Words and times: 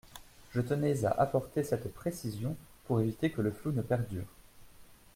Je 0.49 0.61
tenais 0.61 1.05
à 1.05 1.11
apporter 1.11 1.63
cette 1.63 1.93
précision 1.93 2.57
pour 2.85 3.01
éviter 3.01 3.29
que 3.29 3.43
le 3.43 3.51
flou 3.51 3.71
ne 3.71 3.83
perdure. 3.83 4.25